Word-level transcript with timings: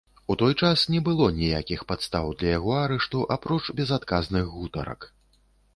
У 0.33 0.35
той 0.41 0.53
час 0.61 0.85
не 0.93 1.01
было 1.09 1.27
ніякіх 1.41 1.83
падстаў 1.91 2.33
для 2.41 2.49
яго 2.57 2.71
арышту, 2.85 3.23
апроч 3.37 3.63
безадказных 3.83 4.53
гутарак. 4.57 5.11